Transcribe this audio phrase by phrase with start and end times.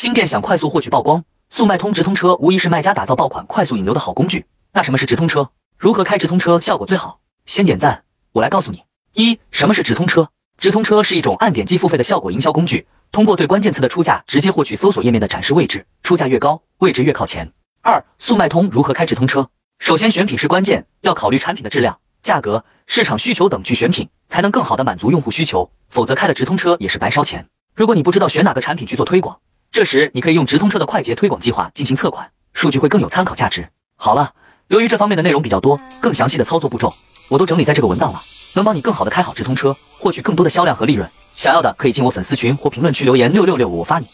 [0.00, 4.46] 新店想快速获取曝光，速卖通直通车无疑是卖家打造爆款、快速引流的好工具。
[4.72, 5.50] 那什么是直通车？
[5.76, 7.20] 如何开直通车效果最好？
[7.44, 8.02] 先点赞，
[8.32, 8.82] 我来告诉你。
[9.12, 10.30] 一、什么是直通车？
[10.56, 17.52] 直通车是一种按点击付费的效果营销工具，通过对关键词的出价直接获取搜索页面的展示位置，出价越高，位置越靠前。
[17.82, 19.50] 二、速卖通如何开直通车？
[19.80, 27.46] 首先选品是关键，要考虑产品的质量、价格、市场需求等去选品，才能更好的满足用户需求，否则开了直通车也是白烧钱。
[27.74, 29.38] 如果你不知道选哪个产品去做推广，
[29.72, 33.68] 这时你可以用直通车的快捷推广计划进行测款，数据会更有参考价值。
[33.94, 34.32] 好了，
[34.66, 36.92] 由于这方面的内容比较多，更详细的操作步骤
[37.28, 38.20] 我都整理在这个文档了，
[38.54, 41.08] 能帮你更好的开好直通车，获取更多的销量和利润。
[41.36, 44.08] 想要的可以进我粉丝群或评论区留言六六六，我发你。